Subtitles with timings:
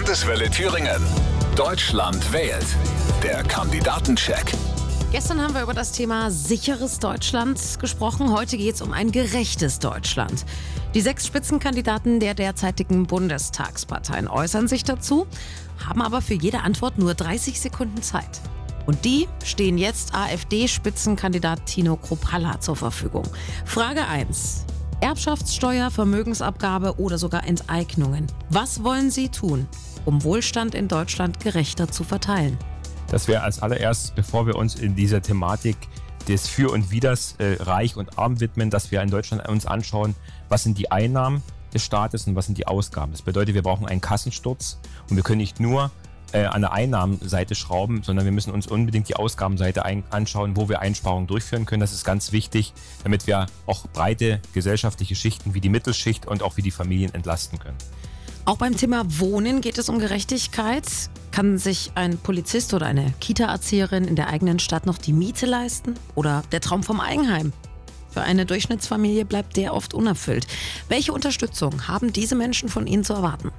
[0.00, 1.02] Landeswelle Thüringen.
[1.56, 2.64] Deutschland wählt.
[3.22, 4.50] Der Kandidatencheck.
[5.12, 8.32] Gestern haben wir über das Thema sicheres Deutschland gesprochen.
[8.32, 10.46] Heute geht es um ein gerechtes Deutschland.
[10.94, 15.26] Die sechs Spitzenkandidaten der derzeitigen Bundestagsparteien äußern sich dazu,
[15.86, 18.40] haben aber für jede Antwort nur 30 Sekunden Zeit.
[18.86, 23.28] Und die stehen jetzt AfD-Spitzenkandidat Tino Kropalla zur Verfügung.
[23.66, 24.64] Frage 1.
[25.00, 28.26] Erbschaftssteuer, Vermögensabgabe oder sogar Enteignungen.
[28.50, 29.66] Was wollen Sie tun,
[30.04, 32.58] um Wohlstand in Deutschland gerechter zu verteilen?
[33.08, 35.76] Dass wir als allererstes, bevor wir uns in dieser Thematik
[36.28, 40.14] des Für und Widers äh, reich und arm widmen, dass wir in Deutschland uns anschauen,
[40.50, 43.12] was sind die Einnahmen des Staates und was sind die Ausgaben.
[43.12, 45.90] Das bedeutet, wir brauchen einen Kassensturz und wir können nicht nur
[46.32, 50.80] äh, an der Einnahmenseite schrauben, sondern wir müssen uns unbedingt die Ausgabenseite anschauen, wo wir
[50.80, 51.80] Einsparungen durchführen können.
[51.80, 56.56] Das ist ganz wichtig, damit wir auch breite gesellschaftliche Schichten wie die Mittelschicht und auch
[56.56, 57.76] wie die Familien entlasten können.
[58.44, 60.84] Auch beim Thema Wohnen geht es um Gerechtigkeit.
[61.30, 65.94] Kann sich ein Polizist oder eine Kita-Erzieherin in der eigenen Stadt noch die Miete leisten?
[66.14, 67.52] Oder der Traum vom Eigenheim?
[68.10, 70.46] Für eine Durchschnittsfamilie bleibt der oft unerfüllt.
[70.88, 73.52] Welche Unterstützung haben diese Menschen von Ihnen zu erwarten?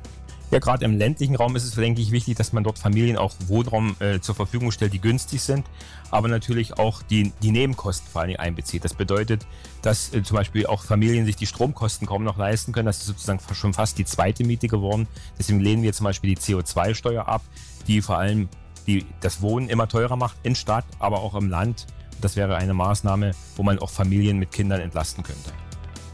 [0.52, 3.34] Ja, gerade im ländlichen Raum ist es, denke ich, wichtig, dass man dort Familien auch
[3.48, 5.66] Wohnraum äh, zur Verfügung stellt, die günstig sind,
[6.12, 8.84] aber natürlich auch die, die Nebenkosten vor allem einbezieht.
[8.84, 9.48] Das bedeutet,
[9.82, 12.88] dass äh, zum Beispiel auch Familien sich die Stromkosten kaum noch leisten können.
[12.88, 15.08] Das ist sozusagen schon fast die zweite Miete geworden.
[15.40, 17.44] Deswegen lehnen wir zum Beispiel die CO2-Steuer ab,
[17.88, 18.50] die vor allem
[18.88, 21.88] die, das Wohnen immer teurer macht in Stadt, aber auch im Land.
[22.20, 25.52] Das wäre eine Maßnahme, wo man auch Familien mit Kindern entlasten könnte.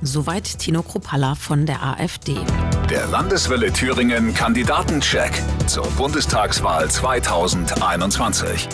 [0.04, 2.36] Soweit Tino Kropalla von der AfD.
[2.90, 8.70] Der Landeswelle Thüringen Kandidatencheck zur Bundestagswahl 2021.